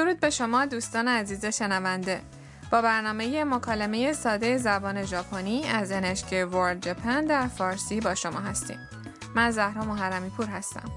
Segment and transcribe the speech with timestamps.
[0.00, 2.20] درود به شما دوستان عزیز شنونده.
[2.72, 8.78] با برنامه مکالمه ساده زبان ژاپنی از NHK World Japan در فارسی با شما هستیم.
[9.34, 10.90] من زهرا محرمی پور هستم.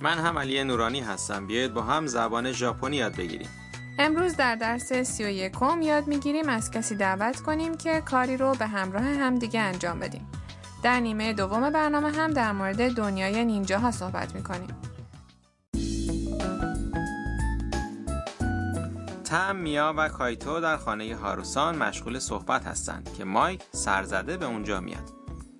[0.00, 1.46] من هم علی نورانی هستم.
[1.46, 3.48] بیاید با هم زبان ژاپنی یاد بگیریم.
[3.98, 8.54] امروز در درس سی و یکم یاد می‌گیریم از کسی دعوت کنیم که کاری رو
[8.54, 10.28] به همراه همدیگه انجام بدیم.
[10.82, 14.68] در نیمه دوم برنامه هم در مورد دنیای نینجاها صحبت می‌کنیم.
[19.31, 24.79] تم، میا و کایتو در خانه هاروسان مشغول صحبت هستند که مایک سرزده به اونجا
[24.79, 25.13] میاد.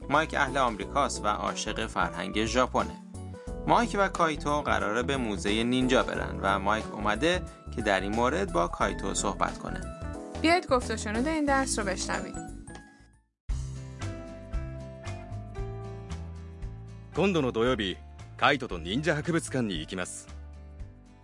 [0.10, 3.04] مایک اهل آمریکاست و عاشق فرهنگ ژاپنه.
[3.68, 7.42] مایک و کایتو قراره به موزه نینجا برن و مایک اومده
[7.76, 9.82] که در این مورد با کایتو صحبت کنه.
[10.42, 12.58] بیاید گفت و شنود این درس رو بشنوید.
[17.18, 17.98] 今度の土曜日
[18.38, 20.31] カイトと忍者博物館に行きます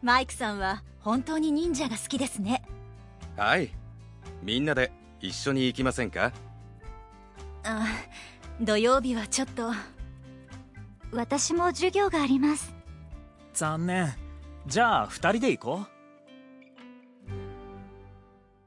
[0.02, 2.64] マイクさんは本当に忍者が好きですね
[3.38, 3.70] はい
[4.42, 6.32] みんなで一緒に行きませんか
[7.64, 7.86] あ
[8.62, 9.72] 土曜日はちょっと
[11.12, 12.74] 私も授業があります
[13.54, 14.14] 残念
[14.68, 15.88] じゃあ二人で行こう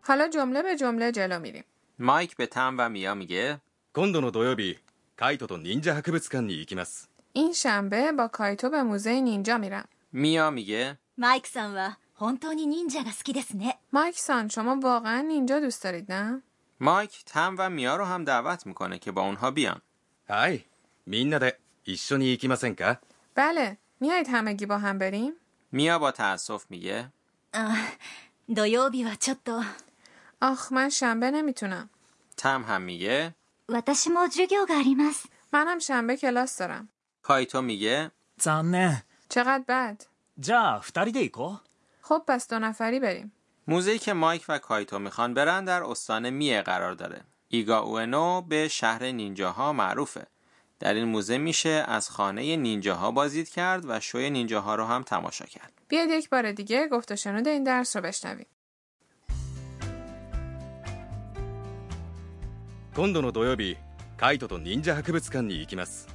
[0.02, 1.64] حالا جمله به جمله جلو میریم.
[1.98, 3.58] مایک به تم و میا میگه
[3.92, 4.78] 今度の土曜日
[5.16, 9.88] カイトと忍者博物館に行きます این شنبه با کایتو به موزه نینجا میرم.
[10.12, 16.42] میا میگه マイクさんは本当に忍者が好きですね مایک سان شما واقعا نینجا دوست دارید نه؟
[16.80, 19.80] مایک تم و میا رو هم دعوت میکنه که با اونها بیان
[20.28, 20.64] はい
[21.06, 23.00] みんなで一緒に行きませんか
[23.34, 25.32] بله میایید همگی با هم بریم؟
[25.72, 27.08] میا با تأسف میگه
[27.54, 27.74] あ
[28.54, 29.62] 土曜日はちょっと
[30.40, 31.90] آخ من شنبه نمیتونم.
[32.36, 33.34] تم هم میگه
[33.68, 36.88] 私も授業があります منم شنبه کلاس دارم.
[37.22, 40.02] کایتو میگه 残念 چقدر بد.
[40.38, 41.66] じゃあ二人で行こう
[42.02, 43.32] خب پس دو نفری بریم.
[43.68, 47.20] موزه‌ای که مایک و کایتو میخوان برن در استان میه قرار داره.
[47.48, 50.26] ایگا اوئنو به شهر نینجاها معروفه.
[50.80, 55.44] در این موزه میشه از خانه نینجاها بازدید کرد و شوی نینجاها رو هم تماشا
[55.44, 55.72] کرد.
[55.88, 58.46] بیاید یک بار دیگه گفت و شنود این درس رو بشنویم.
[62.96, 63.76] 今度の土曜日
[64.16, 66.08] カイトと忍者博物館に行きます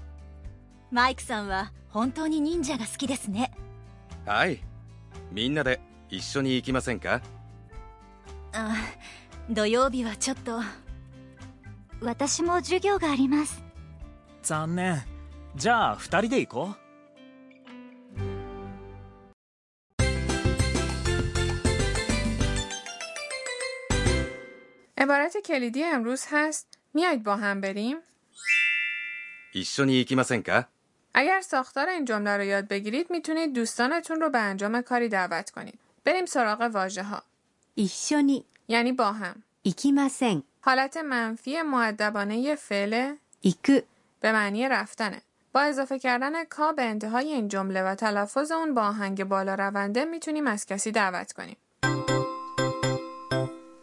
[0.89, 3.51] マイクさんは本当に忍者が好きですね
[4.25, 4.59] はい
[5.31, 7.21] みんなで一緒に行きませんか
[8.53, 8.75] あ
[9.49, 10.59] 土曜日はちょっと
[12.01, 13.63] 私も授業があります
[14.43, 15.01] 残念
[15.55, 16.81] じゃあ二人で行こう
[25.01, 27.97] عبارت کلیدی امروز هست میایید با هم بریم؟
[29.53, 30.69] 一緒に行きませんか
[31.18, 35.78] اگر ساختار این جمله رو یاد بگیرید می‌تونید دوستانتون رو به انجام کاری دعوت کنید.
[36.04, 37.22] بریم سراغ واژه ها.
[37.74, 39.42] ایشونی یعنی با هم.
[39.62, 43.80] ایکیماسن حالت منفی معدبانه فعل ایکو
[44.20, 45.22] به معنی رفتنه.
[45.52, 50.04] با اضافه کردن کا به انتهای این جمله و تلفظ اون با آهنگ بالا رونده
[50.04, 51.56] می‌تونیم از کسی دعوت کنیم.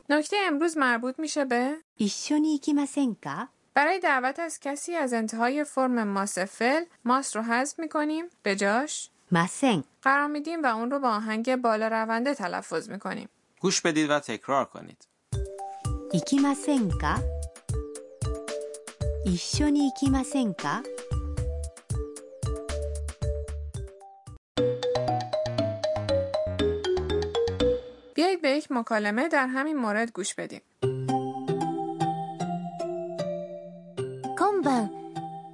[0.10, 6.04] نکته امروز مربوط میشه به ایشونی ایکیماسن کا برای دعوت از کسی از انتهای فرم
[6.04, 8.26] ماسفل ماس رو حذف می‌کنیم.
[8.44, 13.30] به جاش مسنگ قرار میدیم و اون رو با آهنگ بالا رونده تلفظ می‌کنیم.
[13.60, 15.08] گوش بدید و تکرار کنید.
[16.12, 17.16] ایکیمسن کا؟
[28.14, 30.62] بیایید به یک مکالمه در همین مورد گوش بدیم.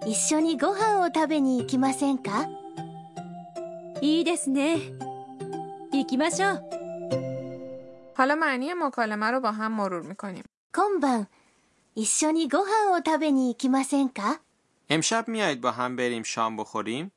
[0.09, 2.47] 一緒にご飯を食べに行きませんか
[4.00, 4.77] いいですね
[5.93, 6.62] 行きましょう
[8.16, 10.44] حالا معنی مکالمه رو با هم مرور میکنیم.
[10.72, 11.28] 今晩
[11.94, 14.41] 一緒にご飯を食べに行きませんか
[14.88, 17.10] امشب میایید با هم بریم شام بخوریم؟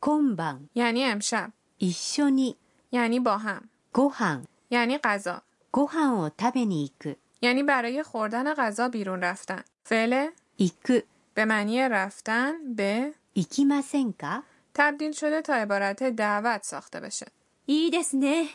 [0.00, 2.56] 今晩 یعنی امشب، 一緒に
[2.92, 5.42] یعنی با هم، ご飯 یعنی غذا،
[5.72, 9.64] ご飯を食べに行く یعنی برای خوردن غذا بیرون رفتن.
[9.84, 11.06] فعل 行く
[11.38, 14.42] به معنی رفتن به 行きませんか
[14.74, 17.26] تبدیل شده تا عبارت دعوت ساخته بشه.
[17.66, 18.48] いいですね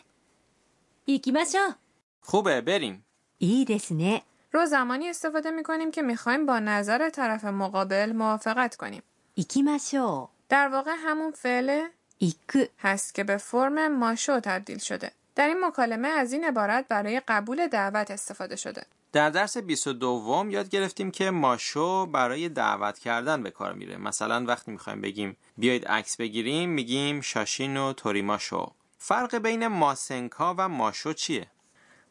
[1.08, 1.76] 行きましょう
[2.22, 3.04] خوبه بریم.
[3.40, 9.04] いいですね رو زمانی استفاده میکنیم که میخوایم با نظر طرف مقابل موافقت کنیم.
[9.36, 11.90] 行きましょ در واقع همون فعل う
[12.20, 15.12] 行く هست که به فرم ماشو تبدیل شده.
[15.36, 18.84] در این مکالمه از این عبارت برای قبول دعوت استفاده شده.
[19.15, 23.97] در درس 22 یاد گرفتیم که ماشو برای دعوت کردن به کار میره.
[23.97, 30.69] مثلا وقتی می‌خوایم بگیم بیایید عکس بگیریم میگیم شاشین و توریماشو فرق بین ماسنکا و
[30.69, 31.47] ماشو چیه؟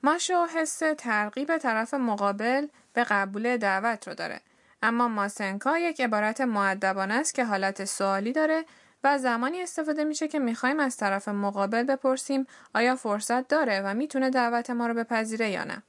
[0.04, 4.42] ماشو حس ترغیب طرف مقابل به قبول دعوت رو داره.
[4.84, 8.66] اما ماسنکا یک عبارت معدبانه است که حالت سوالی داره
[9.04, 14.30] و زمانی استفاده میشه که می‌خوایم از طرف مقابل بپرسیم آیا فرصت داره و می‌تونه
[14.30, 15.84] دعوت ما رو بپذیره یا نه.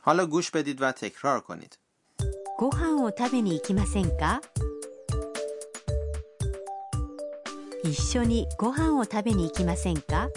[0.00, 1.78] حالا گوش بدید و تکرار کنید
[2.58, 4.40] ご飯を食べに行きませんか
[7.84, 10.30] 一緒にご飯を食べに行きませんか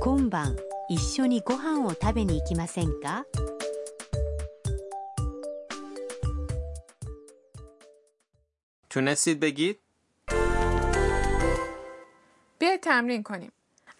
[0.00, 0.56] 今晩
[0.88, 3.24] 一緒にご飯を食べに行きませんか
[8.90, 9.78] تونستید بگید؟
[12.58, 13.52] بیاید تمرین کنیم.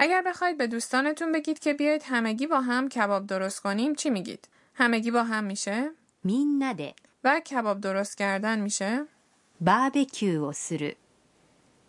[0.04, 4.48] اگر بخواید به دوستانتون بگید که بیاید همگی با هم کباب درست کنیم چی میگید؟
[4.76, 5.92] همگی با هم میشه؟
[6.24, 9.06] مین نده و کباب درست کردن میشه؟
[9.62, 10.92] باربکیو سرو.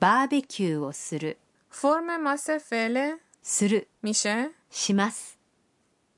[0.00, 1.32] باربکیو سرو.
[1.70, 3.81] فرم ماس فعل سرو.
[4.02, 5.34] میشه؟ شیمس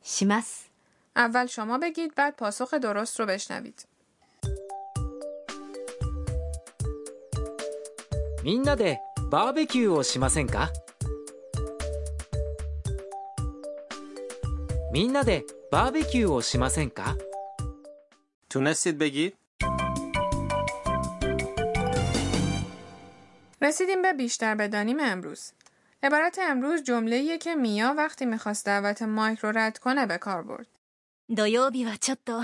[0.03, 0.65] شیمس
[1.17, 3.85] اول شما بگید بعد پاسخ درست رو بشنوید.
[8.45, 10.71] みんなでバーベキューをしませんか
[14.96, 17.16] みんなでバーベキューをしませんか
[18.50, 19.34] تونستید بگید؟
[23.62, 25.52] رسیدیم به بیشتر بدانیم امروز.
[26.04, 30.68] عبارت امروز جمله که میا وقتی میخواست دعوت مایک رو رد کنه به کار برد.
[31.30, 32.44] 土曜日はちょっと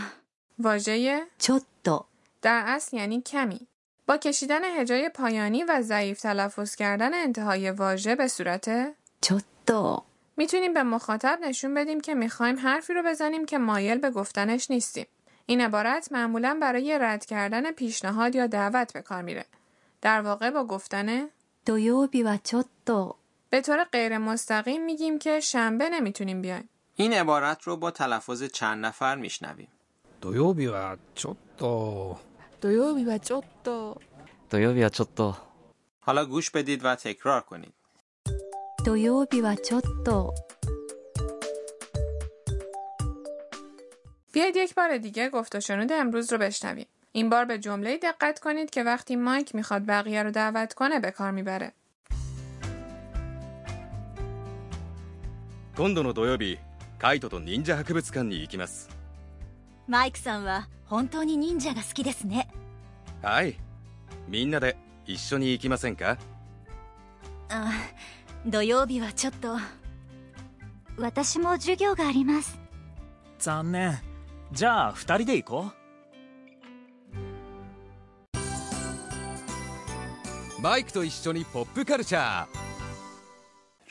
[0.60, 2.06] واژه ちょっと
[2.42, 3.68] در اصل یعنی کمی.
[4.08, 10.06] با کشیدن هجای پایانی و ضعیف تلفظ کردن انتهای واژه به صورت ちょっと
[10.37, 15.07] می‌تونیم به مخاطب نشون بدیم که می‌خوایم حرفی رو بزنیم که مایل به گفتنش نیستیم.
[15.47, 19.45] این عبارت معمولا برای رد کردن پیشنهاد یا دعوت به کار میره.
[20.01, 21.29] در واقع با گفتن
[21.67, 23.17] دویوبی و چوتو
[23.51, 26.69] به طور غیر مستقیم میگیم که شنبه نمی‌تونیم بیایم.
[26.97, 29.69] این عبارت رو با تلفظ چند نفر میشنویم.
[30.21, 32.17] دویوبی و چوتو
[32.61, 33.97] دویوبی و چوتو
[34.51, 35.35] دویوبی و چوتو
[36.01, 37.73] حالا گوش بدید و تکرار کنید.
[38.86, 40.34] 土曜日はちょっと
[44.34, 46.88] بیاید یک بار دیگه گفت و شنود امروز رو بشنویم.
[47.12, 51.12] این بار به جمله دقت کنید که وقتی مایک میخواد بقیه رو دعوت کنه به
[51.12, 51.74] کار میبره.
[55.78, 56.58] 今度の土曜日
[56.98, 58.90] カイトと忍者博物館に行きます
[59.88, 62.50] マイクさんは本当に忍者が好きですね
[63.22, 63.56] はい
[64.28, 64.76] みんなで
[65.06, 66.18] 一緒に行きませんか
[67.50, 67.72] あ
[68.46, 69.58] 土曜日はちょっと
[70.98, 72.60] 私も授業があります
[73.40, 73.98] 残念
[74.52, 75.72] じゃあ二人で行こ
[80.62, 82.68] マイクと一緒にポップカルチャー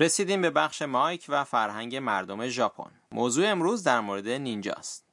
[0.00, 2.90] رسیدیم به بخش مایک و فرهنگ مردم ژاپن.
[3.12, 5.06] موضوع امروز در مورد نینجاست.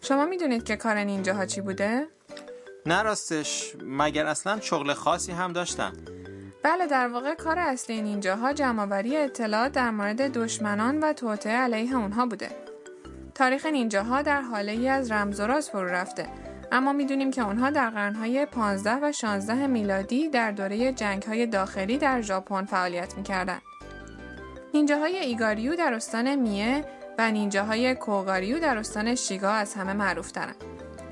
[0.00, 2.08] شما میدونید که کار نینجاها چی بوده؟
[2.85, 5.93] نه راستش مگر اصلا شغل خاصی هم داشتن
[6.63, 12.25] بله در واقع کار اصلی نینجاها جمعآوری اطلاعات در مورد دشمنان و توطئه علیه اونها
[12.25, 12.49] بوده.
[13.35, 16.27] تاریخ نینجاها در حاله ای از رمز و راز فرو رفته
[16.71, 22.21] اما می‌دونیم که اونها در قرنهای 15 و 16 میلادی در دوره جنگهای داخلی در
[22.21, 23.61] ژاپن فعالیت می‌کردند.
[24.73, 26.85] نینجاهای ایگاریو در استان میه
[27.17, 30.31] و نینجاهای کوگاریو در استان شیگا از همه معروف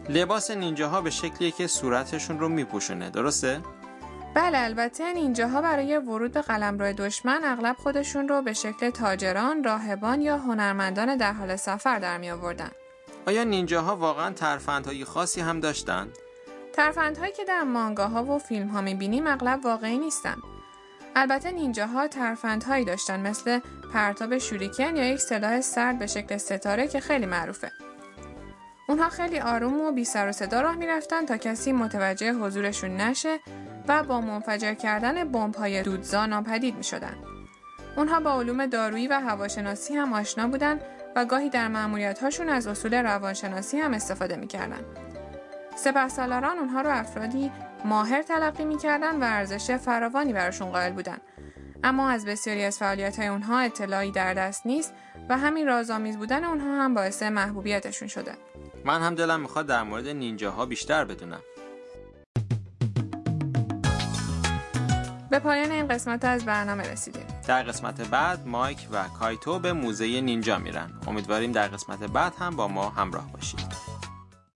[0.10, 3.62] لباس نینجاها به شکلیه که صورتشون رو میپوشونه درسته؟
[4.36, 10.22] بله البته نینجاها برای ورود به قلمرو دشمن اغلب خودشون رو به شکل تاجران، راهبان
[10.22, 12.72] یا هنرمندان در حال سفر در می آوردن.
[13.28, 16.08] آیا نینجاها واقعا ترفندهای خاصی هم داشتن؟
[16.74, 20.36] ترفندهایی که در مانگاها و فیلم ها می بینیم اغلب واقعی نیستن.
[21.16, 23.60] البته نینجاها ترفندهایی داشتن مثل
[23.94, 27.72] پرتاب شوریکن یا یک سلاح سرد به شکل ستاره که خیلی معروفه.
[28.92, 33.40] اونها خیلی آروم و بی سر و صدا راه می‌رفتن تا کسی متوجه حضورشون نشه
[33.88, 37.16] و با منفجر کردن بمب‌های دودزا ناپدید می شدن.
[37.98, 40.80] اونها با علوم دارویی و هواشناسی هم آشنا بودن
[41.16, 44.86] و گاهی در مأموریت‌هاشون از اصول روانشناسی هم استفاده می‌کردند.
[45.76, 47.52] سپهسالاران اونها رو افرادی
[47.86, 51.18] ماهر تلقی می‌کردند و ارزش فراوانی براشون قائل بودن.
[51.84, 54.94] اما از بسیاری از فعالیت‌های اونها اطلاعی در دست نیست
[55.30, 58.32] و همین رازآمیز بودن اونها هم باعث محبوبیتشون شده.
[58.86, 61.42] من هم دلم می‌خواد در مورد نینجاها بیشتر بدونم.
[65.30, 67.26] به پایان این قسمت از برنامه رسیدیم.
[67.48, 70.92] در قسمت بعد مایک و کایتو به موزه نینجا میرن.
[71.08, 73.91] امیدواریم در قسمت بعد هم با ما همراه باشید.